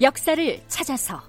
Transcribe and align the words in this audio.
역사를 0.00 0.62
찾아서. 0.66 1.20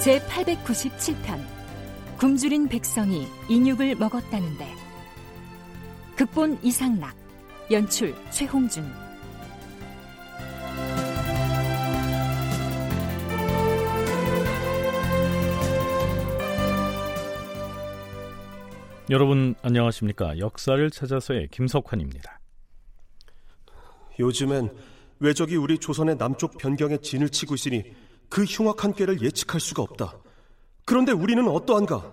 제 0.00 0.20
897편 0.20 1.44
굶주린 2.18 2.68
백성이 2.68 3.26
인육을 3.48 3.96
먹었다는데. 3.96 4.72
극본 6.14 6.60
이상락 6.62 7.16
연출 7.72 8.14
최홍준 8.30 9.07
여러분 19.10 19.54
안녕하십니까? 19.62 20.38
역사를 20.38 20.90
찾아서의 20.90 21.48
김석환입니다. 21.50 22.40
요즘엔 24.18 24.68
외적이 25.20 25.56
우리 25.56 25.78
조선의 25.78 26.18
남쪽 26.18 26.58
변경에 26.58 26.98
진을 26.98 27.30
치고 27.30 27.54
있으니 27.54 27.84
그 28.28 28.44
흉악한 28.44 28.92
꾀를 28.92 29.22
예측할 29.22 29.62
수가 29.62 29.82
없다. 29.82 30.18
그런데 30.84 31.12
우리는 31.12 31.46
어떠한가? 31.48 32.12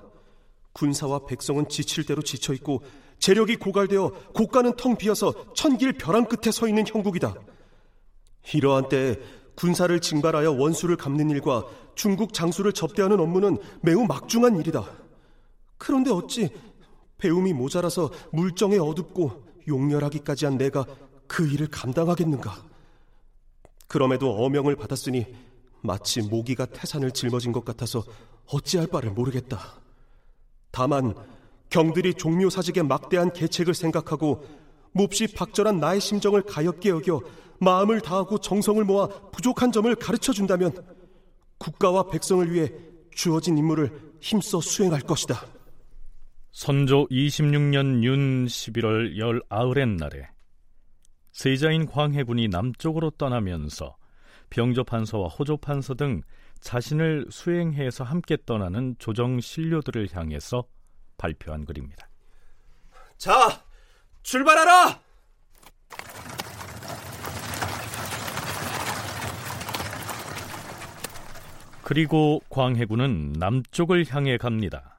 군사와 0.71 1.26
백성은 1.26 1.68
지칠 1.68 2.05
대로 2.05 2.21
지쳐 2.21 2.54
있고 2.54 2.81
재력이 3.20 3.57
고갈되어 3.57 4.12
고가는 4.34 4.77
텅 4.77 4.96
비어서 4.96 5.54
천길 5.54 5.93
벼랑 5.93 6.26
끝에 6.26 6.52
서 6.54 6.65
있는 6.65 6.85
형국이다. 6.87 7.35
이러한 8.54 8.87
때에 8.87 9.15
군사를 9.55 9.99
징발하여 9.99 10.54
원수를 10.54 10.96
갚는 10.96 11.30
일과 11.30 11.65
중국 11.96 12.34
장수를 12.34 12.71
접대하는 12.71 13.20
업무는 13.20 13.57
매우 13.82 14.05
막중한 14.05 14.57
일이다. 14.59 14.85
그런데 15.77 16.09
어찌 16.12 16.49
배움이 17.18 17.54
모자라서 17.54 18.12
물정에 18.32 18.77
어둡고 18.77 19.44
용렬하기까지 19.68 20.46
한 20.46 20.58
내가 20.58 20.85
그 21.27 21.48
일을 21.48 21.68
감당하겠는가? 21.68 22.63
그럼에도 23.88 24.32
어명을 24.44 24.76
받았으니 24.76 25.26
마치 25.82 26.21
모기가 26.21 26.66
태산을 26.66 27.12
짊어진 27.12 27.52
것 27.52 27.63
같아서 27.63 28.04
어찌할 28.48 28.88
바를 28.88 29.12
모르겠다. 29.12 29.60
다만 30.71 31.16
경들이 31.70 32.13
종묘사직의 32.16 32.84
막대한 32.84 33.32
계책을 33.32 33.74
생각하고 33.74 34.46
몹시 34.91 35.27
박절한 35.27 35.80
나의 35.80 35.99
심정을 35.99 36.41
가엽게 36.41 36.90
여겨 36.90 37.21
마음을 37.60 38.02
다하고 38.02 38.38
정성을 38.38 38.84
모아 38.84 39.08
부족한 39.08 39.71
점을 39.71 39.93
가르쳐 39.96 40.34
준다면 40.34 40.74
국가와 41.58 42.10
백성을 42.10 42.52
위해 42.52 42.71
주어진 43.12 43.58
임무를 43.58 44.13
힘써 44.20 44.60
수행할 44.60 45.02
것이다. 45.02 45.54
선조 46.55 47.05
26년 47.09 48.01
윤 48.05 48.45
11월 48.45 49.17
열 49.17 49.41
아흔 49.49 49.98
날에 49.98 50.29
세자인 51.34 51.85
광해군이 51.85 52.47
남쪽으로 52.47 53.09
떠나면서 53.12 53.97
병조판서와 54.51 55.27
호조판서 55.27 55.95
등 55.95 56.21
자신을 56.62 57.25
수행해서 57.29 58.05
함께 58.05 58.37
떠나는 58.45 58.95
조정 58.99 59.41
신료들을 59.41 60.07
향해서 60.13 60.63
발표한 61.17 61.65
글입니다. 61.65 62.07
자, 63.17 63.34
출발하라! 64.23 65.01
그리고 71.84 72.40
광해군은 72.50 73.34
남쪽을 73.34 74.06
향해 74.09 74.38
갑니다. 74.38 74.94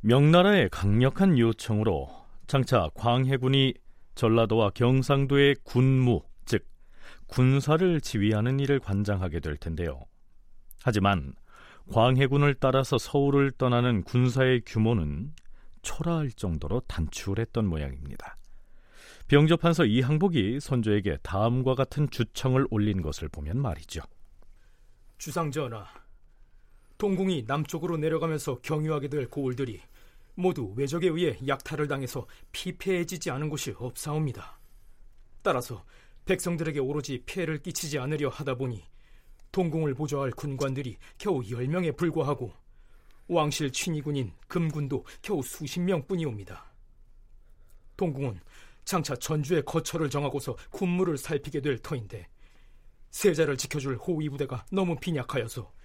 명나라의 0.00 0.68
강력한 0.70 1.38
요청으로 1.38 2.08
장차 2.46 2.88
광해군이 2.94 3.74
전라도와 4.14 4.70
경상도의 4.70 5.56
군무, 5.64 6.22
즉 6.44 6.64
군사를 7.26 8.00
지휘하는 8.00 8.60
일을 8.60 8.78
관장하게 8.78 9.40
될 9.40 9.56
텐데요. 9.56 10.00
하지만 10.82 11.34
광해군을 11.90 12.54
따라서 12.54 12.96
서울을 12.96 13.50
떠나는 13.52 14.04
군사의 14.04 14.62
규모는 14.66 15.32
초라할 15.82 16.30
정도로 16.30 16.80
단출했던 16.86 17.66
모양입니다. 17.66 18.36
병조판서 19.26 19.84
이항복이 19.84 20.60
선조에게 20.60 21.18
다음과 21.22 21.74
같은 21.74 22.08
주청을 22.08 22.66
올린 22.70 23.02
것을 23.02 23.28
보면 23.28 23.60
말이죠. 23.60 24.00
주상전하, 25.18 25.86
동궁이 26.98 27.44
남쪽으로 27.46 27.96
내려가면서 27.96 28.58
경유하게 28.60 29.08
될 29.08 29.28
고을들이 29.28 29.80
모두 30.34 30.72
외적에 30.76 31.08
의해 31.08 31.38
약탈을 31.46 31.86
당해서 31.88 32.26
피폐해지지 32.52 33.30
않은 33.30 33.48
곳이 33.48 33.74
없사옵니다. 33.78 34.58
따라서 35.42 35.84
백성들에게 36.24 36.80
오로지 36.80 37.22
피해를 37.24 37.62
끼치지 37.62 37.98
않으려 37.98 38.28
하다 38.28 38.56
보니 38.56 38.84
동궁을 39.52 39.94
보좌할 39.94 40.32
군관들이 40.32 40.96
겨우 41.16 41.40
10명에 41.40 41.96
불과하고 41.96 42.52
왕실 43.28 43.70
친위군인 43.70 44.32
금군도 44.48 45.06
겨우 45.22 45.42
수십 45.42 45.80
명뿐이옵니다. 45.80 46.64
동궁은 47.96 48.40
장차 48.84 49.14
전주의 49.16 49.62
거처를 49.64 50.10
정하고서 50.10 50.56
군무를 50.70 51.16
살피게 51.16 51.60
될 51.60 51.78
터인데 51.78 52.26
세자를 53.10 53.56
지켜줄 53.56 53.96
호위 53.96 54.28
부대가 54.28 54.64
너무 54.70 54.96
빈약하여서 54.96 55.77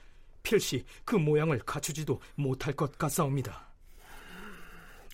필시 0.44 0.86
그 1.06 1.16
모양을 1.16 1.60
갖추지도 1.60 2.22
못할 2.36 2.74
것 2.74 2.98
같사옵니다. 2.98 3.66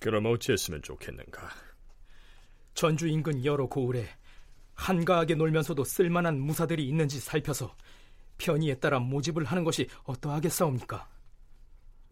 그럼 0.01 0.25
어찌했으면 0.25 0.81
좋겠는가? 0.81 1.49
전주 2.73 3.07
인근 3.07 3.43
여러 3.45 3.67
고을에 3.67 4.09
한가하게 4.73 5.35
놀면서도 5.35 5.83
쓸만한 5.83 6.39
무사들이 6.39 6.87
있는지 6.87 7.19
살펴서 7.19 7.75
편의에 8.37 8.75
따라 8.75 8.99
모집을 8.99 9.43
하는 9.43 9.63
것이 9.63 9.87
어떠하겠사옵니까? 10.05 11.07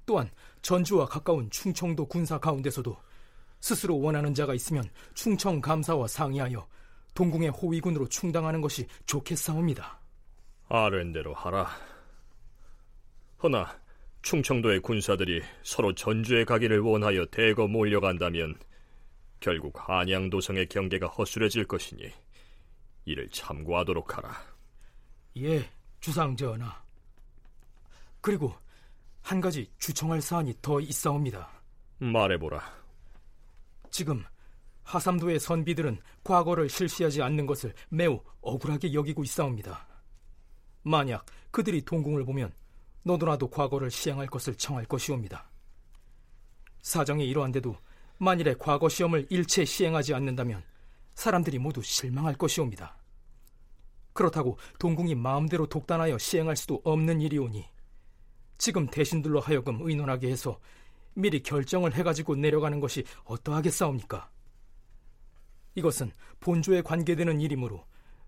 또한 0.05 0.29
전주와 0.61 1.05
가까운 1.05 1.49
충청도 1.49 2.05
군사 2.07 2.37
가운데서도 2.37 2.97
스스로 3.59 3.99
원하는 3.99 4.33
자가 4.33 4.53
있으면 4.53 4.83
충청 5.13 5.59
감사와 5.61 6.07
상의하여 6.07 6.67
동궁의 7.13 7.49
호위군으로 7.49 8.07
충당하는 8.09 8.61
것이 8.61 8.85
좋겠사옵니다. 9.05 9.99
아랜대로 10.69 11.33
하라. 11.33 11.96
허나 13.41 13.79
충청도의 14.23 14.81
군사들이 14.81 15.41
서로 15.63 15.93
전주에 15.93 16.43
가기를 16.43 16.79
원하여 16.79 17.25
대거 17.27 17.67
몰려간다면 17.67 18.55
결국 19.39 19.87
한양도성의 19.87 20.67
경계가 20.67 21.07
허술해질 21.07 21.65
것이니 21.65 22.11
이를 23.05 23.29
참고하도록 23.29 24.17
하라. 24.17 24.35
예, 25.37 25.69
주상 25.99 26.35
전하. 26.35 26.83
그리고 28.21 28.53
한 29.21 29.39
가지 29.39 29.69
주청할 29.77 30.21
사안이 30.21 30.55
더 30.61 30.79
있사옵니다. 30.79 31.49
말해보라. 31.99 32.61
지금 33.91 34.23
하삼도의 34.83 35.39
선비들은 35.39 35.99
과거를 36.23 36.69
실시하지 36.69 37.21
않는 37.21 37.45
것을 37.45 37.73
매우 37.89 38.19
억울하게 38.41 38.93
여기고 38.93 39.23
있사옵니다. 39.23 39.87
만약 40.83 41.25
그들이 41.51 41.81
동궁을 41.81 42.25
보면 42.25 42.51
너도나도 43.07 43.49
과거를 43.49 43.89
시행할 43.89 44.27
것을 44.27 44.55
청할 44.55 44.85
것이옵니다. 44.85 45.49
사정이 46.81 47.27
이러한데도 47.27 47.75
만일에 48.19 48.53
과거 48.59 48.87
시험을 48.89 49.27
일체 49.29 49.65
시행하지 49.65 50.13
않는다면 50.13 50.63
사람들이 51.15 51.57
모두 51.57 51.81
실망할 51.81 52.35
것이옵니다. 52.35 52.97
그렇다고 54.13 54.57
동궁이 54.79 55.15
마음대로 55.15 55.67
독단하여 55.67 56.17
시행할 56.17 56.55
수도 56.55 56.81
없는 56.83 57.21
일이오니 57.21 57.65
지금 58.57 58.87
대신들로 58.87 59.39
하여금 59.39 59.79
의논하게 59.81 60.29
해서 60.29 60.59
미리 61.13 61.41
결정을 61.41 61.93
해가지고 61.95 62.35
내려가는 62.35 62.79
것이 62.79 63.03
어떠하겠사옵니까? 63.25 64.29
이것은 65.75 66.11
본조에 66.39 66.81
관계되는 66.81 67.39
일이므로 67.41 67.85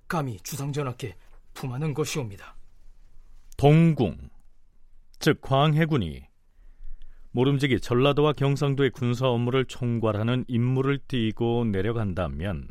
감히 0.07 0.39
주상전하께 0.39 1.15
품하는 1.53 1.93
것이옵니다. 1.93 2.55
동궁, 3.57 4.29
즉 5.19 5.41
광해군이 5.41 6.23
모름지기 7.31 7.81
전라도와 7.81 8.33
경상도의 8.33 8.91
군사 8.91 9.27
업무를 9.27 9.65
총괄하는 9.65 10.45
임무를 10.47 10.99
띠고 11.07 11.65
내려간다면 11.65 12.69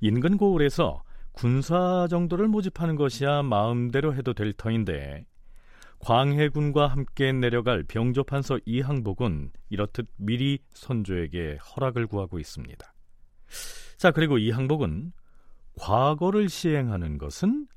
인근 0.00 0.36
고을에서 0.36 1.02
군사 1.32 2.08
정도를 2.10 2.48
모집하는 2.48 2.96
것이야 2.96 3.42
마음대로 3.42 4.14
해도 4.14 4.34
될 4.34 4.52
터인데 4.52 5.24
광해군과 6.00 6.88
함께 6.88 7.32
내려갈 7.32 7.84
병조판서 7.84 8.58
이항복은 8.64 9.52
이렇듯 9.68 10.08
미리 10.16 10.58
선조에게 10.72 11.56
허락을 11.56 12.06
구하고 12.06 12.38
있습니다. 12.38 12.94
자, 13.96 14.10
그리고 14.10 14.38
이항복은 14.38 15.12
과거를 15.78 16.48
시행하는 16.48 17.18
것은 17.18 17.68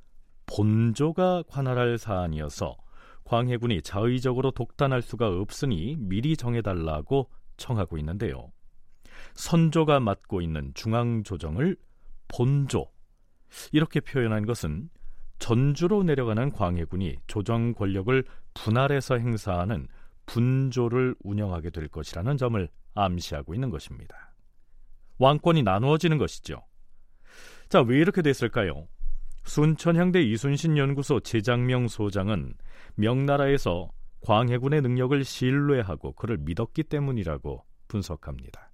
본조가 0.45 1.43
관할할 1.47 1.97
사안이어서 1.97 2.77
광해군이 3.25 3.81
자의적으로 3.81 4.51
독단할 4.51 5.01
수가 5.01 5.27
없으니 5.29 5.95
미리 5.97 6.35
정해달라고 6.37 7.29
청하고 7.57 7.97
있는데요. 7.97 8.51
선조가 9.35 9.99
맡고 9.99 10.41
있는 10.41 10.71
중앙조정을 10.73 11.77
본조 12.27 12.91
이렇게 13.71 13.99
표현한 13.99 14.45
것은 14.45 14.89
전주로 15.39 16.03
내려가는 16.03 16.51
광해군이 16.51 17.17
조정 17.27 17.73
권력을 17.73 18.23
분할해서 18.53 19.17
행사하는 19.17 19.87
분조를 20.25 21.15
운영하게 21.21 21.69
될 21.69 21.87
것이라는 21.87 22.37
점을 22.37 22.69
암시하고 22.93 23.53
있는 23.53 23.69
것입니다. 23.69 24.33
왕권이 25.17 25.63
나누어지는 25.63 26.17
것이죠. 26.17 26.63
자, 27.69 27.81
왜 27.81 27.97
이렇게 27.97 28.21
됐을까요? 28.21 28.87
순천향대 29.45 30.21
이순신 30.21 30.77
연구소 30.77 31.19
제장명 31.19 31.87
소장은 31.87 32.53
명나라에서 32.95 33.89
광해군의 34.21 34.81
능력을 34.81 35.23
신뢰하고 35.23 36.13
그를 36.13 36.37
믿었기 36.37 36.83
때문이라고 36.83 37.63
분석합니다. 37.87 38.71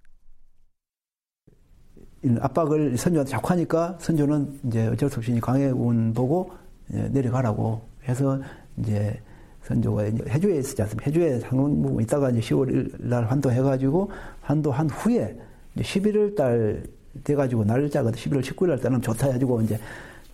압박을 2.40 2.96
선조한테 2.96 3.30
자꾸 3.30 3.50
하니까 3.50 3.98
선조는 4.00 4.60
이제 4.66 4.86
어쩔 4.86 5.08
수 5.08 5.18
없이 5.18 5.38
광해군 5.40 6.12
보고 6.12 6.52
내려가라고 6.86 7.82
해서 8.06 8.40
이제 8.78 9.20
선조가 9.62 10.06
이제 10.06 10.24
해주에 10.28 10.58
있었지 10.58 10.82
않습니까? 10.82 11.06
해주에 11.06 11.40
상론부 11.40 12.00
있다가 12.02 12.30
이제 12.30 12.40
10월 12.40 12.94
날 12.98 13.24
환도해가지고 13.26 14.10
환도한 14.42 14.90
후에 14.90 15.36
이제 15.74 15.82
11월 15.84 16.36
달 16.36 16.84
돼가지고 17.24 17.64
날짜가 17.64 18.10
11월 18.12 18.40
19일 18.40 18.68
날 18.68 18.80
때는 18.80 19.02
좋다 19.02 19.26
해가지고 19.26 19.62
이제 19.62 19.78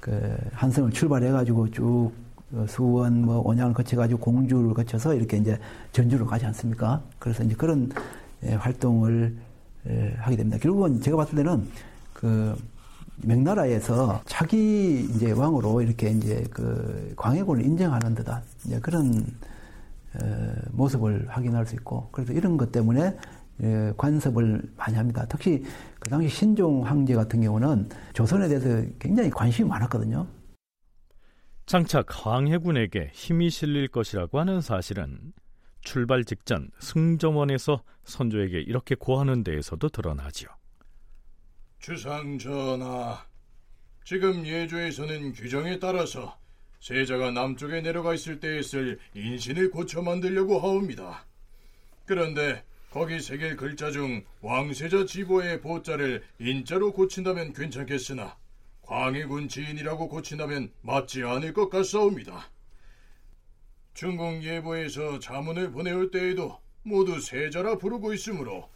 그 0.06 0.37
한성을 0.53 0.93
출발해 0.93 1.32
가지고 1.32 1.69
쭉 1.69 2.12
수원 2.69 3.23
뭐 3.23 3.41
온양을 3.41 3.75
거쳐 3.75 3.97
가지고 3.97 4.20
공주를 4.20 4.73
거쳐서 4.73 5.14
이렇게 5.14 5.37
이제 5.37 5.58
전주로 5.91 6.25
가지 6.25 6.47
않습니까? 6.47 7.03
그래서 7.19 7.43
이제 7.43 7.56
그런 7.56 7.91
예, 8.44 8.55
활동을 8.55 9.37
예, 9.88 10.14
하게 10.19 10.37
됩니다. 10.37 10.58
결국은 10.62 11.00
제가 11.00 11.17
봤을 11.17 11.35
때는 11.35 11.67
그 12.12 12.56
명나라에서 13.17 14.20
자기 14.26 15.08
이제 15.12 15.32
왕으로 15.32 15.82
이렇게 15.82 16.11
이제 16.11 16.44
그 16.50 17.12
광해군을 17.17 17.64
인정하는 17.64 18.14
듯한 18.14 18.43
그런 18.81 19.26
어, 20.14 20.53
모습을 20.70 21.26
확인할 21.29 21.67
수 21.67 21.75
있고 21.75 22.08
그래서 22.12 22.32
이런 22.32 22.56
것 22.56 22.70
때문에 22.70 23.17
예, 23.62 23.93
관섭을 23.97 24.62
많이 24.76 24.97
합니다. 24.97 25.25
특히 25.29 25.62
그 25.99 26.11
당시 26.11 26.29
신종 26.29 26.85
황제 26.85 27.14
같은 27.14 27.41
경우는 27.41 27.88
조선에 28.12 28.49
대해서 28.49 28.69
굉장히 28.99 29.31
관심이 29.31 29.69
많았거든요. 29.69 30.26
장차 31.64 32.03
광해군에게 32.03 33.11
힘이 33.12 33.50
실릴 33.50 33.88
것이라고 33.88 34.38
하는 34.38 34.61
사실은 34.61 35.32
출발 35.81 36.25
직전 36.25 36.70
승정원에서 36.81 37.82
선조에게 38.05 38.61
이렇게 38.61 38.94
고하는 38.94 39.43
데에서도 39.43 39.88
드러나지요. 39.88 40.49
주상 41.79 42.38
전하, 42.38 43.25
지금 44.05 44.47
예조에서는 44.47 45.32
규정에 45.32 45.79
따라서 45.79 46.38
세자가 46.81 47.32
남쪽에 47.32 47.81
내려가 47.81 48.14
있을 48.14 48.38
때에 48.38 48.62
쓸 48.62 48.99
인신을 49.14 49.70
고쳐 49.70 50.03
만들려고 50.03 50.58
하옵니다. 50.58 51.25
그런데 52.05 52.64
거기 52.90 53.20
새길 53.20 53.56
글자 53.56 53.90
중 53.90 54.24
왕세자 54.40 55.06
지보의 55.06 55.60
보자를 55.60 56.22
인자로 56.38 56.92
고친다면 56.92 57.52
괜찮겠으나 57.52 58.36
광해군 58.82 59.48
지인이라고 59.48 60.08
고친다면 60.08 60.70
맞지 60.82 61.22
않을 61.24 61.52
것 61.52 61.68
같사옵니다. 61.68 62.48
중국 63.94 64.42
예보에서 64.42 65.18
자문을 65.18 65.72
보내올 65.72 66.10
때에도 66.10 66.60
모두 66.82 67.20
세자라 67.20 67.78
부르고 67.78 68.12
있으므로 68.14 68.68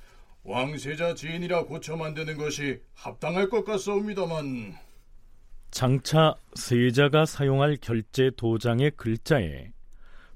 왕세자 0.42 1.14
지인이라 1.14 1.64
고쳐 1.64 1.96
만드는 1.96 2.36
것이 2.38 2.80
합당할 2.94 3.48
것 3.48 3.64
같사옵니다만 3.64 4.74
장차 5.70 6.34
세자가 6.54 7.26
사용할 7.26 7.76
결제 7.80 8.30
도장의 8.36 8.92
글자에 8.96 9.72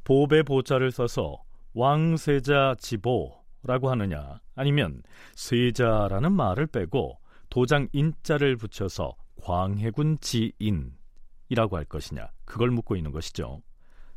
보배 0.04 0.42
보자를 0.42 0.92
써서 0.92 1.42
왕세자 1.72 2.76
지보 2.78 3.43
라고 3.64 3.90
하느냐 3.90 4.40
아니면 4.54 5.02
세자라는 5.34 6.32
말을 6.32 6.66
빼고 6.66 7.18
도장 7.48 7.88
인자를 7.92 8.56
붙여서 8.56 9.16
광해군 9.42 10.18
지인이라고 10.20 11.76
할 11.76 11.84
것이냐 11.84 12.30
그걸 12.44 12.70
묻고 12.70 12.96
있는 12.96 13.10
것이죠. 13.10 13.62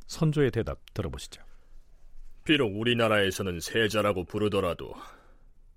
선조의 0.08 0.52
대답 0.52 0.80
들어보시죠. 0.94 1.42
비록 2.44 2.78
우리나라에서는 2.78 3.60
세자라고 3.60 4.26
부르더라도 4.26 4.94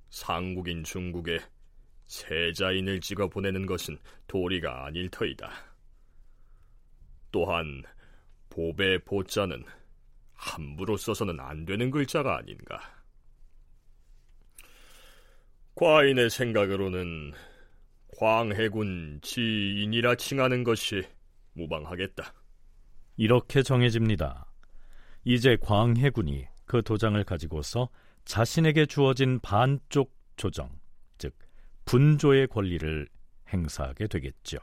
상국인 0.08 0.84
중국에 0.84 1.40
세자인을 2.06 3.00
찍어 3.00 3.28
보내는 3.28 3.66
것은 3.66 3.98
도리가 4.26 4.86
아닐 4.86 5.08
터이다. 5.10 5.50
또한 7.30 7.82
보배 8.48 8.98
보자는 9.04 9.64
함부로 10.34 10.96
써서는 10.96 11.38
안 11.38 11.64
되는 11.64 11.90
글자가 11.90 12.38
아닌가. 12.38 12.99
과인의 15.80 16.28
생각으로는 16.28 17.32
광해군 18.18 19.20
지인이라 19.22 20.16
칭하는 20.16 20.62
것이 20.62 21.02
무방하겠다. 21.54 22.34
이렇게 23.16 23.62
정해집니다. 23.62 24.44
이제 25.24 25.56
광해군이 25.58 26.44
그 26.66 26.82
도장을 26.82 27.24
가지고서 27.24 27.88
자신에게 28.26 28.84
주어진 28.84 29.40
반쪽 29.40 30.14
조정, 30.36 30.68
즉 31.16 31.34
분조의 31.86 32.48
권리를 32.48 33.08
행사하게 33.50 34.08
되겠죠. 34.08 34.58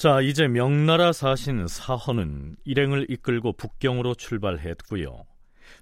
자, 0.00 0.22
이제 0.22 0.48
명나라 0.48 1.12
사신 1.12 1.66
사헌은 1.68 2.56
일행을 2.64 3.10
이끌고 3.10 3.52
북경으로 3.52 4.14
출발했고요. 4.14 5.26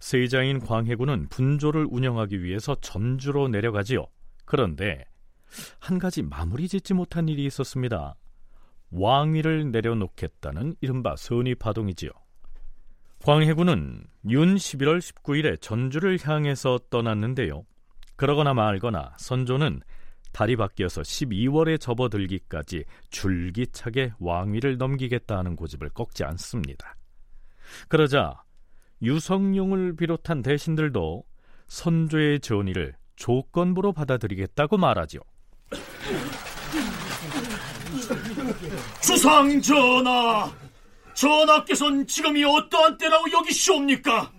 세자인 0.00 0.58
광해군은 0.58 1.28
분조를 1.28 1.86
운영하기 1.88 2.42
위해서 2.42 2.74
전주로 2.80 3.46
내려가지요. 3.46 4.08
그런데 4.44 5.04
한 5.78 6.00
가지 6.00 6.22
마무리 6.22 6.66
짓지 6.66 6.94
못한 6.94 7.28
일이 7.28 7.44
있었습니다. 7.44 8.16
왕위를 8.90 9.70
내려놓겠다는 9.70 10.74
이른바 10.80 11.14
선의파동이지요. 11.14 12.10
광해군은 13.24 14.04
윤 14.30 14.56
11월 14.56 14.98
19일에 14.98 15.60
전주를 15.60 16.18
향해서 16.20 16.80
떠났는데요. 16.90 17.64
그러거나 18.16 18.52
말거나 18.52 19.14
선조는 19.16 19.80
달이 20.38 20.54
바뀌어서 20.54 21.02
12월에 21.02 21.80
접어들기까지 21.80 22.84
줄기차게 23.10 24.12
왕위를 24.20 24.78
넘기겠다는 24.78 25.56
고집을 25.56 25.88
꺾지 25.88 26.22
않습니다. 26.22 26.94
그러자 27.88 28.44
유성룡을 29.02 29.96
비롯한 29.96 30.42
대신들도 30.42 31.24
선조의 31.66 32.38
전의를 32.38 32.94
조건부로 33.16 33.92
받아들이겠다고 33.92 34.76
말하죠. 34.76 35.18
주상 39.02 39.60
전하, 39.60 40.52
전하께서는 41.14 42.06
지금이 42.06 42.44
어떠한 42.44 42.96
때라고 42.96 43.24
여기시옵니까? 43.32 44.37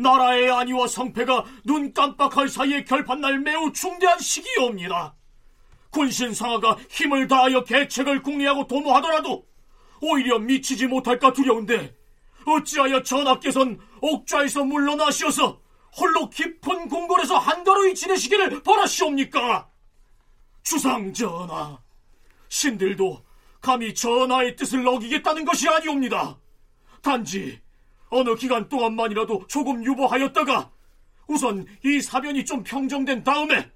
나라의 0.00 0.50
안위와 0.50 0.88
성패가 0.88 1.44
눈 1.64 1.92
깜빡할 1.92 2.48
사이에 2.48 2.84
결판날 2.84 3.38
매우 3.38 3.72
중대한 3.72 4.18
시기옵니다. 4.18 5.14
군신 5.90 6.32
상하가 6.32 6.76
힘을 6.88 7.28
다하여 7.28 7.64
계책을 7.64 8.22
궁리하고 8.22 8.66
도모하더라도 8.66 9.46
오히려 10.00 10.38
미치지 10.38 10.86
못할까 10.86 11.32
두려운데 11.32 11.94
어찌하여 12.46 13.02
전하께서는 13.02 13.78
옥좌에서 14.00 14.64
물러나시어서 14.64 15.60
홀로 15.98 16.30
깊은 16.30 16.88
궁궐에서 16.88 17.36
한가로이 17.36 17.94
지내시기를 17.94 18.62
바라시옵니까? 18.62 19.68
주상 20.62 21.12
전하, 21.12 21.78
신들도 22.48 23.24
감히 23.60 23.92
전하의 23.92 24.56
뜻을 24.56 24.86
어기겠다는 24.86 25.44
것이 25.44 25.68
아니옵니다. 25.68 26.38
단지 27.02 27.60
어느 28.10 28.34
기간 28.34 28.68
동안만이라도 28.68 29.46
조금 29.48 29.84
유보하였다가 29.84 30.70
우선 31.26 31.64
이 31.84 32.00
사변이 32.00 32.44
좀 32.44 32.62
평정된 32.62 33.24
다음에 33.24 33.70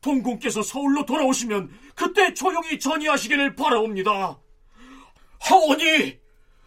동궁께서 0.00 0.62
서울로 0.62 1.04
돌아오시면 1.04 1.70
그때 1.94 2.32
조용히 2.32 2.78
전의하시기를 2.78 3.56
바라옵니다. 3.56 4.38
하오니 5.40 6.18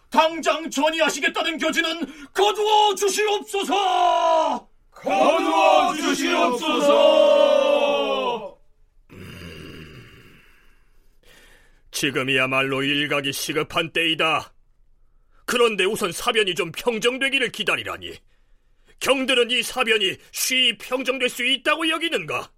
당장 0.09 0.69
전의하시겠다는 0.69 1.57
교지는 1.57 2.01
거두어 2.33 2.93
주시옵소서. 2.95 4.69
거두어 4.91 5.95
주시옵소서. 5.95 7.33
지금이야말로 11.89 12.83
일각이 12.83 13.33
시급한 13.33 13.91
때이다. 13.91 14.52
그런데 15.45 15.85
우선 15.85 16.11
사변이 16.11 16.55
좀 16.55 16.71
평정되기를 16.71 17.51
기다리라니. 17.51 18.17
경들은 18.99 19.51
이 19.51 19.61
사변이 19.61 20.17
쉬이 20.31 20.77
평정될 20.77 21.29
수 21.29 21.45
있다고 21.45 21.89
여기는가? 21.89 22.51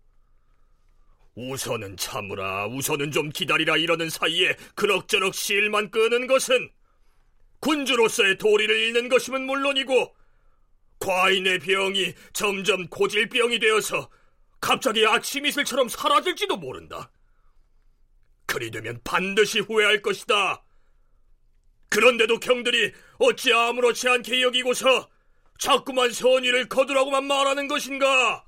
우선은 1.36 1.98
참으라, 1.98 2.68
우선은 2.68 3.12
좀 3.12 3.30
기다리라 3.30 3.77
이러는 3.77 4.10
사이에 4.10 4.56
그럭저럭 4.75 5.36
실만 5.36 5.92
끄는 5.92 6.27
것은 6.27 6.70
군주로서의 7.60 8.38
도리를 8.38 8.75
잃는 8.75 9.10
것이면 9.10 9.46
물론이고 9.46 10.15
과인의 11.00 11.60
병이 11.60 12.13
점점 12.32 12.88
고질병이 12.88 13.60
되어서 13.60 14.10
갑자기 14.62 15.06
아침 15.06 15.46
이슬처럼 15.46 15.89
사라질지도 15.89 16.58
모른다. 16.58 17.12
그리 18.46 18.72
되면 18.72 19.00
반드시 19.04 19.60
후회할 19.60 20.01
것이다. 20.01 20.65
그런데도 21.96 22.40
경들이 22.42 22.92
어찌 23.20 23.54
아무렇지 23.54 24.10
않게 24.10 24.42
여기고서 24.42 25.08
자꾸만 25.58 26.12
선의를 26.12 26.68
거두라고만 26.68 27.24
말하는 27.24 27.70
것인가? 27.70 28.44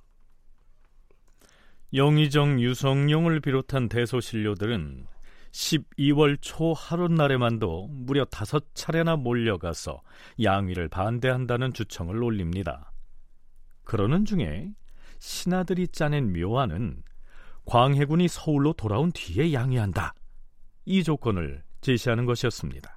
영의정 1.94 2.60
유성룡을 2.60 3.40
비롯한 3.40 3.88
대소신료들은 3.88 5.08
12월 5.52 6.38
초 6.42 6.74
하룻날에만도 6.74 7.88
무려 7.90 8.26
다섯 8.26 8.66
차례나 8.74 9.16
몰려가서 9.16 10.02
양위를 10.44 10.90
반대한다는 10.90 11.72
주청을 11.72 12.22
올립니다. 12.22 12.92
그러는 13.86 14.26
중에 14.26 14.74
신하들이 15.20 15.88
짜낸 15.88 16.34
묘안은 16.34 17.02
광해군이 17.64 18.28
서울로 18.28 18.74
돌아온 18.74 19.14
뒤에 19.14 19.54
양위한다. 19.54 20.14
이 20.84 21.02
조건을 21.02 21.64
제시하는 21.80 22.26
것이었습니다. 22.26 22.97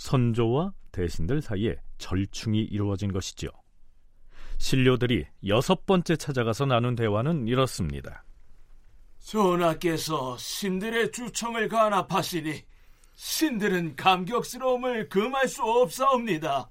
선조와 0.00 0.72
대신들 0.92 1.42
사이에 1.42 1.76
절충이 1.98 2.58
이루어진 2.58 3.12
것이죠. 3.12 3.48
신료들이 4.56 5.26
여섯 5.46 5.84
번째 5.84 6.16
찾아가서 6.16 6.64
나눈 6.64 6.94
대화는 6.94 7.46
이렇습니다. 7.46 8.24
전하께서 9.18 10.38
신들의 10.38 11.12
주청을 11.12 11.68
간합하시니 11.68 12.62
신들은 13.14 13.96
감격스러움을 13.96 15.10
금할 15.10 15.46
수 15.46 15.62
없사옵니다. 15.62 16.70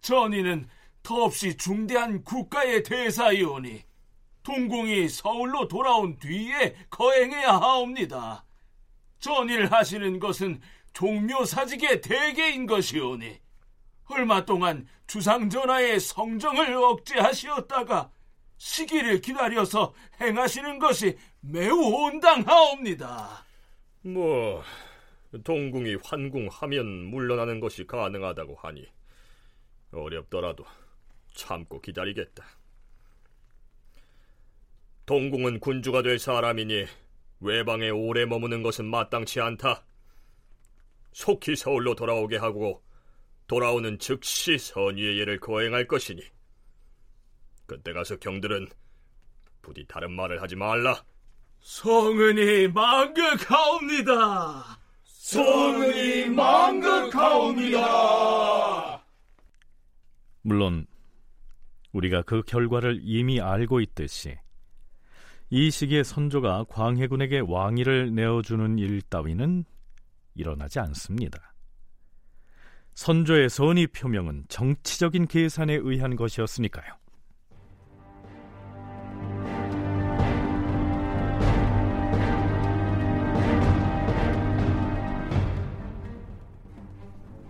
전이는 0.00 0.66
더없이 1.02 1.54
중대한 1.54 2.24
국가의 2.24 2.82
대사이오니 2.82 3.82
동궁이 4.42 5.10
서울로 5.10 5.68
돌아온 5.68 6.18
뒤에 6.18 6.74
거행해야 6.88 7.56
하옵니다. 7.58 8.46
전의를 9.18 9.70
하시는 9.70 10.18
것은 10.18 10.60
종묘사직의 10.92 12.00
대계인 12.00 12.66
것이오니 12.66 13.38
얼마 14.06 14.44
동안 14.44 14.86
주상전하의 15.06 16.00
성정을 16.00 16.74
억제하시었다가 16.74 18.10
시기를 18.56 19.20
기다려서 19.20 19.94
행하시는 20.20 20.78
것이 20.78 21.16
매우 21.40 21.76
온당하옵니다. 21.76 23.44
뭐 24.02 24.62
동궁이 25.44 25.96
환궁하면 26.02 26.86
물러나는 27.10 27.60
것이 27.60 27.86
가능하다고 27.86 28.56
하니 28.56 28.86
어렵더라도 29.92 30.64
참고 31.34 31.80
기다리겠다. 31.80 32.44
동궁은 35.06 35.60
군주가 35.60 36.02
될 36.02 36.18
사람이니 36.18 36.86
외방에 37.40 37.88
오래 37.88 38.26
머무는 38.26 38.62
것은 38.62 38.86
마땅치 38.86 39.40
않다. 39.40 39.84
속히 41.12 41.56
서울로 41.56 41.94
돌아오게 41.94 42.36
하고 42.36 42.82
돌아오는 43.46 43.98
즉시 43.98 44.58
선의의 44.58 45.18
예를 45.18 45.40
거행할 45.40 45.86
것이니 45.86 46.22
그때 47.66 47.92
가서 47.92 48.16
경들은 48.16 48.68
부디 49.62 49.84
다른 49.86 50.12
말을 50.12 50.40
하지 50.40 50.56
말라. 50.56 51.04
성은이 51.60 52.68
망극하옵니다. 52.68 54.08
성은이 55.04 56.30
망극하옵니다. 56.30 57.78
물론 60.42 60.86
우리가 61.92 62.22
그 62.22 62.42
결과를 62.42 63.00
이미 63.02 63.40
알고 63.40 63.80
있듯이 63.80 64.38
이 65.50 65.70
시기에 65.70 66.02
선조가 66.02 66.64
광해군에게 66.68 67.40
왕위를 67.40 68.14
내어주는 68.14 68.78
일 68.78 69.02
따위는 69.02 69.64
일어나지 70.38 70.78
않습니다. 70.78 71.52
선조의 72.94 73.48
선의 73.48 73.86
표명은 73.88 74.44
정치적인 74.48 75.26
계산에 75.26 75.74
의한 75.74 76.16
것이었으니까요. 76.16 76.94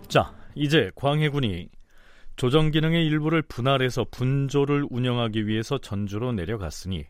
자, 0.07 0.35
이제 0.55 0.91
광해군이 0.95 1.69
조정 2.35 2.71
기능의 2.71 3.05
일부를 3.05 3.43
분할해서 3.43 4.05
분조를 4.11 4.87
운영하기 4.89 5.45
위해서 5.45 5.77
전주로 5.77 6.31
내려갔으니 6.31 7.05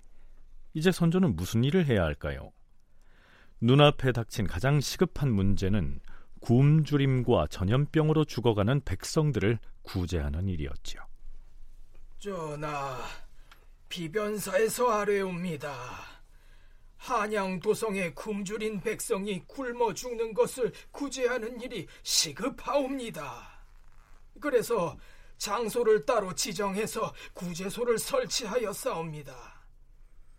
이제 0.74 0.92
선조는 0.92 1.36
무슨 1.36 1.64
일을 1.64 1.86
해야 1.86 2.04
할까요? 2.04 2.52
눈앞에 3.62 4.14
닥친 4.14 4.48
가장 4.48 4.80
시급한 4.80 5.32
문제는 5.32 6.00
굶주림과 6.40 7.48
전염병으로 7.48 8.24
죽어가는 8.24 8.82
백성들을 8.86 9.60
구제하는 9.82 10.48
일이었지요. 10.48 11.02
전하, 12.20 12.98
비변사에서 13.90 14.90
아뢰옵니다. 14.90 15.74
한양 16.98 17.60
도성의 17.60 18.14
굶주린 18.16 18.82
백성이 18.82 19.44
굶어 19.48 19.94
죽는 19.94 20.34
것을 20.34 20.72
구제하는 20.92 21.60
일이 21.62 21.88
시급하옵니다. 22.04 23.64
그래서 24.40 24.98
장소를 25.38 26.06
따로 26.06 26.34
지정해서 26.34 27.14
구제소를 27.34 27.98
설치하여 27.98 28.74
싸웁니다. 28.74 29.34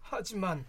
하지만 0.01 0.67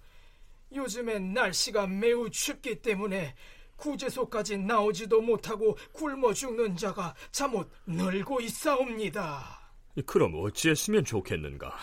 요즘엔 0.74 1.34
날씨가 1.34 1.88
매우 1.88 2.30
춥기 2.30 2.82
때문에 2.82 3.36
구제소까지 3.76 4.58
나오지도 4.58 5.22
못하고 5.22 5.78
굶어 5.92 6.34
죽는 6.34 6.78
자가 6.78 7.16
잠옷 7.32 7.70
늘고 7.88 8.42
있사옵니다. 8.42 9.72
그럼 10.06 10.36
어찌했으면 10.36 11.04
좋겠는가? 11.04 11.76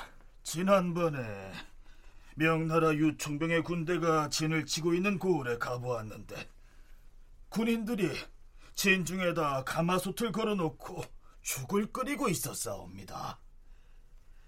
지난번에 0.43 1.53
명나라 2.37 2.95
유총병의 2.95 3.65
군대가 3.65 4.29
진을 4.29 4.65
치고 4.65 4.95
있는 4.95 5.19
고을에 5.19 5.59
가보았는데 5.59 6.49
군인들이 7.49 8.11
진 8.75 9.05
중에다 9.05 9.65
가마솥을 9.65 10.31
걸어놓고 10.31 11.03
죽을 11.43 11.87
끓이고 11.87 12.29
있었사옵니다. 12.29 13.41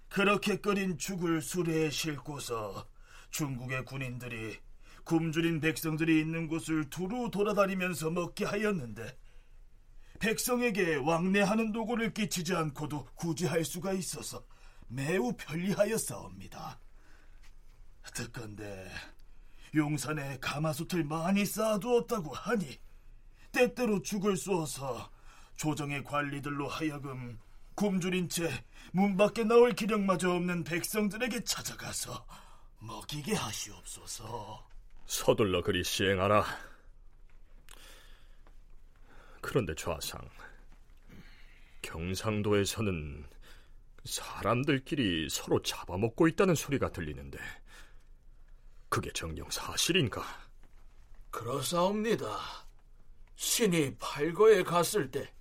그렇게 0.07 0.57
끓인 0.57 0.97
죽을 0.97 1.41
수레에 1.41 1.89
싣고서 1.89 2.87
중국의 3.31 3.85
군인들이 3.85 4.59
굶주린 5.03 5.59
백성들이 5.59 6.19
있는 6.19 6.47
곳을 6.47 6.89
두루 6.89 7.31
돌아다니면서 7.31 8.11
먹게 8.11 8.45
하였는데 8.45 9.17
백성에게 10.19 10.95
왕래하는 10.97 11.71
도구를 11.71 12.13
끼치지 12.13 12.53
않고도 12.53 13.07
구제할 13.15 13.65
수가 13.65 13.93
있어서 13.93 14.45
매우 14.87 15.33
편리하였사옵니다. 15.35 16.79
듣건데 18.13 18.91
용산에 19.73 20.37
가마솥을 20.39 21.03
많이 21.05 21.45
쌓아두었다고 21.45 22.33
하니 22.33 22.77
때때로 23.51 24.01
죽을 24.01 24.37
쏘어서 24.37 25.09
조정의 25.55 26.03
관리들로 26.03 26.67
하여금 26.67 27.39
굶주린 27.75 28.29
채 28.29 28.49
문 28.93 29.15
밖에 29.15 29.45
나올 29.45 29.71
기력마저 29.73 30.31
없는 30.31 30.65
백성들에게 30.65 31.45
찾아가서 31.45 32.25
먹이게 32.81 33.35
하시옵소서. 33.35 34.67
서둘러 35.05 35.61
그리 35.61 35.83
시행하라. 35.83 36.43
그런데 39.41 39.73
좌상, 39.75 40.21
경상도에서는 41.81 43.25
사람들끼리 44.05 45.29
서로 45.29 45.61
잡아먹고 45.61 46.27
있다는 46.27 46.55
소리가 46.55 46.91
들리는데 46.91 47.37
그게 48.89 49.11
정녕 49.13 49.49
사실인가? 49.49 50.23
그렇사옵니다. 51.29 52.37
신이 53.35 53.95
팔거에 53.97 54.63
갔을 54.63 55.09
때 55.11 55.31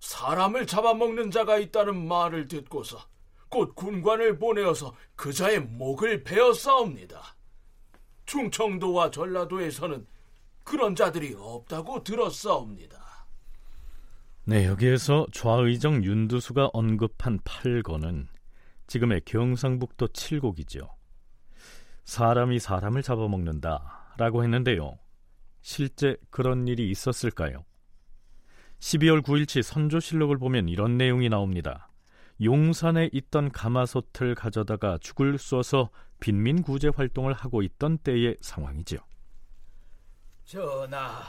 사람을 0.00 0.66
잡아먹는 0.66 1.30
자가 1.30 1.58
있다는 1.58 2.06
말을 2.08 2.48
듣고서 2.48 3.09
곧 3.50 3.74
군관을 3.74 4.38
보내어서 4.38 4.94
그자의 5.16 5.60
목을 5.60 6.22
베어 6.22 6.54
싸웁니다. 6.54 7.36
충청도와 8.24 9.10
전라도에서는 9.10 10.06
그런 10.62 10.94
자들이 10.94 11.34
없다고 11.36 12.04
들었사옵니다. 12.04 13.26
네, 14.44 14.66
여기에서 14.66 15.26
좌의정 15.32 16.04
윤두수가 16.04 16.70
언급한 16.72 17.40
8권은 17.40 18.28
지금의 18.86 19.22
경상북도 19.24 20.08
칠곡이죠. 20.08 20.88
사람이 22.04 22.60
사람을 22.60 23.02
잡아먹는다 23.02 24.14
라고 24.16 24.42
했는데요. 24.44 24.98
실제 25.60 26.16
그런 26.30 26.68
일이 26.68 26.88
있었을까요? 26.90 27.64
12월 28.78 29.22
9일치 29.22 29.62
선조실록을 29.62 30.38
보면 30.38 30.68
이런 30.68 30.96
내용이 30.96 31.28
나옵니다. 31.28 31.89
용산에 32.42 33.10
있던 33.12 33.52
가마솥을 33.52 34.34
가져다가 34.34 34.98
죽을 34.98 35.38
쏘서 35.38 35.90
빈민 36.20 36.62
구제 36.62 36.88
활동을 36.88 37.32
하고 37.32 37.62
있던 37.62 37.98
때의 37.98 38.36
상황이죠. 38.40 38.98
전하, 40.44 41.22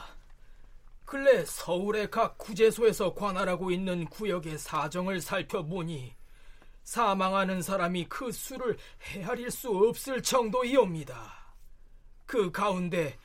근래 1.06 1.44
서울의 1.44 2.10
각 2.10 2.38
구제소에서 2.38 3.14
관할하고 3.14 3.72
있는 3.72 4.06
구역의 4.06 4.58
사정을 4.58 5.20
살펴보니 5.22 6.16
사망하는 6.84 7.62
사람이 7.62 8.06
그 8.06 8.32
수를 8.32 8.78
헤아릴 9.02 9.52
수 9.52 9.70
없을 9.70 10.24
정도이옵니다. 10.24 11.54
그 12.26 12.52
가운데 12.52 13.18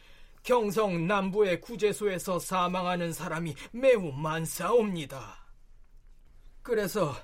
경성 0.42 1.06
남부의 1.06 1.60
구제소에서 1.60 2.38
사망하는 2.38 3.12
사람이 3.12 3.54
매우 3.72 4.12
많사옵니다. 4.12 5.46
그래서 6.62 7.14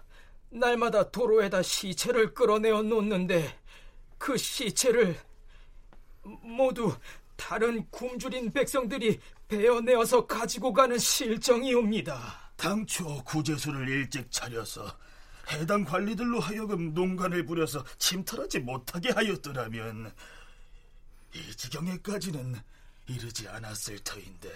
날마다 0.52 1.11
도로에다 1.11 1.62
시체를 1.62 2.35
끌어내어 2.35 2.82
놓는데 2.82 3.59
그 4.18 4.37
시체를 4.37 5.18
모두 6.23 6.94
다른 7.37 7.85
굶주린 7.90 8.52
백성들이 8.52 9.18
베어내어서 9.49 10.26
가지고 10.26 10.73
가는 10.73 10.99
실정이옵니다. 10.99 12.52
당초 12.56 13.25
구제소를 13.25 13.88
일찍 13.88 14.30
차려서 14.30 14.97
해당 15.50 15.85
관리들로 15.85 16.38
하여금 16.38 16.94
농간을 16.94 17.44
부려서 17.44 17.85
침탈하지 17.99 18.61
못하게 18.61 19.11
하였더라면 19.11 20.12
이 21.35 21.56
지경에까지는 21.56 22.56
이르지 23.09 23.49
않았을 23.49 23.99
터인데 24.00 24.50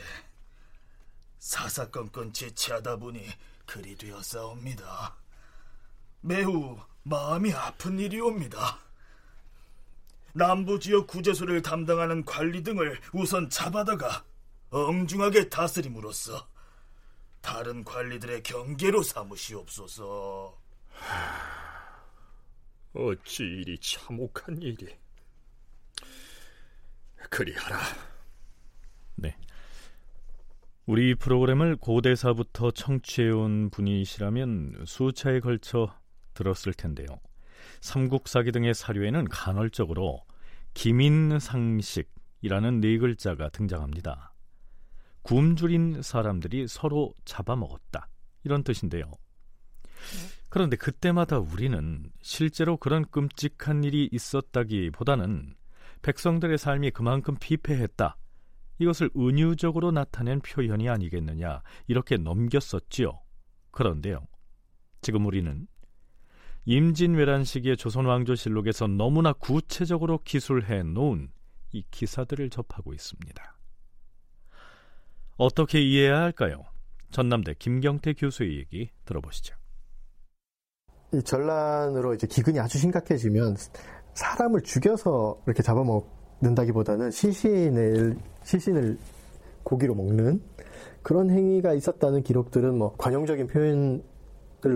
사사건건 1.39 2.33
지체하다 2.33 2.97
보니 2.97 3.27
그리 3.67 3.97
되었사옵니다. 3.97 5.17
매우 6.27 6.77
마음이 7.05 7.53
아픈 7.53 8.01
일이옵니다. 8.01 8.81
남부 10.33 10.81
지역 10.81 11.07
구제소를 11.07 11.63
담당하는 11.63 12.25
관리 12.25 12.65
등을 12.65 12.99
우선 13.13 13.49
잡아다가 13.49 14.25
엄중하게 14.71 15.49
다스림으로써 15.49 16.49
다른 17.41 17.85
관리들의 17.85 18.43
경계로 18.43 19.05
삼으시옵소서. 19.05 20.59
어찌 22.93 23.45
이리 23.45 23.79
참혹한 23.79 24.61
일이. 24.61 24.99
그리하라. 27.31 27.79
네. 29.15 29.37
우리 30.87 31.15
프로그램을 31.15 31.77
고대사부터 31.77 32.73
청취해온 32.73 33.71
분이시라면 33.71 34.87
수차에 34.87 35.39
걸쳐 35.39 35.97
들었을 36.37 36.73
텐데요. 36.75 37.09
삼국사기 37.81 38.53
등의 38.53 38.75
사료에는 38.75 39.25
간헐적으로 39.25 40.21
기민상식이라는 40.75 42.81
네 42.81 42.99
글자가 42.99 43.49
등장합니다. 43.49 44.35
굶주린 45.23 46.03
사람들이 46.03 46.69
서로 46.69 47.13
잡아먹었다. 47.25 48.09
이런 48.45 48.63
뜻인데요. 48.63 49.11
그런데 50.49 50.77
그때마다 50.77 51.39
우리는 51.39 52.05
실제로 52.23 52.77
그런 52.77 53.05
끔찍한 53.07 53.83
일이 53.83 54.09
있었다기 54.13 54.91
보다는 54.91 55.57
백성들의 56.03 56.59
삶이 56.59 56.93
그만큼 56.93 57.37
피폐했다. 57.41 58.17
이것을 58.79 59.11
은유적으로 59.17 59.91
나타낸 59.91 60.41
표현이 60.41 60.89
아니겠느냐. 60.89 61.63
이렇게 61.89 62.17
넘겼었지요. 62.17 63.21
그런데요. 63.71 64.27
지금 65.01 65.27
우리는 65.27 65.67
임진왜란 66.69 67.45
시기의 67.45 67.77
조선왕조실록에서 67.77 68.89
너무나 68.89 69.33
구체적으로 69.33 70.19
기술해 70.25 70.83
놓은 70.83 71.31
이 71.71 71.85
기사들을 71.93 72.51
접하고 72.51 72.93
있습니다. 72.93 73.57
어떻게 75.37 75.81
이해해야 75.81 76.19
할까요? 76.23 76.65
전남대 77.13 77.55
김경태 77.61 78.15
교수의 78.15 78.57
얘기 78.59 78.91
들어보시죠. 79.05 79.55
이 81.15 81.23
전란으로 81.23 82.15
이제 82.15 82.27
기근이 82.27 82.59
아주 82.59 82.79
심각해지면 82.79 83.57
사람을 84.15 84.63
죽여서 84.63 85.43
이렇게 85.47 85.63
잡아먹는다기보다는 85.63 87.13
시신을 87.13 88.19
시신을 88.43 88.99
고기로 89.63 89.95
먹는 89.95 90.43
그런 91.03 91.31
행위가 91.31 91.75
있었다는 91.75 92.25
기록들은 92.25 92.77
뭐 92.77 92.97
관용적인 92.97 93.47
표현을 93.47 94.03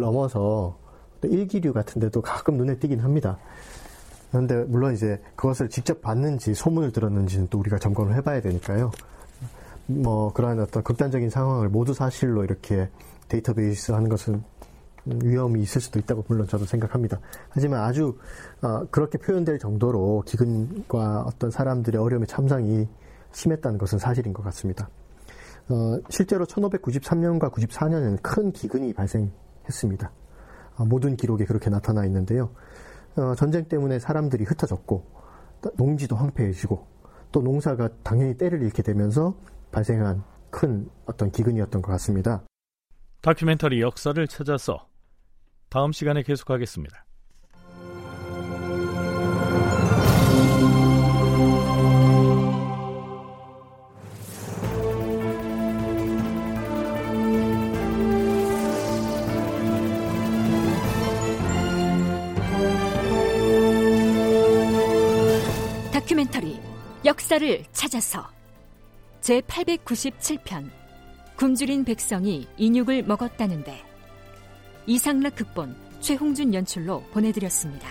넘어서 0.01 0.79
일기류 1.29 1.73
같은 1.73 2.01
데도 2.01 2.23
가끔 2.23 2.57
눈에 2.57 2.77
띄긴 2.79 3.01
합니다. 3.01 3.39
그런데 4.31 4.65
물론 4.65 4.95
이제 4.95 5.21
그것을 5.37 5.69
직접 5.69 6.01
봤는지 6.01 6.55
소문을 6.55 6.93
들었는지는 6.93 7.49
또 7.51 7.59
우리가 7.59 7.79
점검을 7.79 8.15
해봐야 8.17 8.41
되니까요. 8.41 8.91
뭐 9.87 10.33
그러한 10.33 10.61
어떤 10.61 10.83
극단적인 10.83 11.31
상황을 11.31 11.69
모두 11.69 11.95
사실로 11.95 12.45
이렇게 12.45 12.89
데이터베이스 13.29 13.93
하는 13.93 14.09
것은 14.09 14.43
위험이 15.05 15.63
있을 15.63 15.81
수도 15.81 15.99
있다고 15.99 16.25
물론 16.29 16.47
저도 16.47 16.65
생각합니다. 16.65 17.19
하지만 17.49 17.83
아주 17.83 18.17
어, 18.63 18.85
그렇게 18.91 19.19
표현될 19.19 19.59
정도로 19.59 20.23
기근과 20.27 21.23
어떤 21.27 21.51
사람들의 21.51 22.01
어려움의 22.01 22.29
참상이 22.29 22.87
심했다는 23.33 23.79
것은 23.79 23.99
사실인 23.99 24.33
것 24.33 24.43
같습니다. 24.45 24.89
어, 25.69 25.99
실제로 26.11 26.45
1593년과 26.45 27.51
94년에는 27.53 28.23
큰 28.23 28.53
기근이 28.53 28.93
발생했습니다. 28.93 30.11
어, 30.81 30.85
모든 30.87 31.15
기록에 31.15 31.45
그렇게 31.45 31.69
나타나 31.69 32.07
있는데요. 32.07 32.55
어, 33.17 33.35
전쟁 33.35 33.67
때문에 33.67 33.99
사람들이 33.99 34.45
흩어졌고 34.45 35.21
농지도 35.77 36.17
황폐해지고 36.17 36.87
또 37.33 37.43
농사가 37.43 37.91
당연히 38.03 38.37
때를 38.37 38.63
잃게 38.63 38.83
되면서 38.83 39.35
발생한 39.73 40.25
큰 40.49 40.89
어떤 41.05 41.31
기근이었던 41.31 41.83
것 41.83 41.93
같습니다. 41.93 42.43
다큐멘터리 43.21 43.83
역사를 43.83 44.27
찾아서 44.27 44.89
다음 45.69 45.93
시간에 45.93 46.23
계속하겠습니다. 46.23 47.05
역사를 67.31 67.65
찾아서 67.71 68.29
제 69.21 69.41
897편 69.43 70.69
굶주린 71.37 71.85
백성이 71.85 72.49
인육을 72.57 73.05
먹었다는데 73.05 73.81
이상락 74.89 75.37
극본 75.37 75.77
최홍준 76.01 76.53
연출로 76.53 77.05
보내드렸습니다. 77.13 77.89